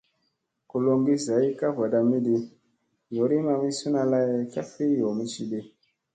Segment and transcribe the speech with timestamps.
[0.69, 2.35] Koloŋgi zay ka vadamidi,
[3.15, 5.59] yoorii mamisina lay ka fi yoomi cidi.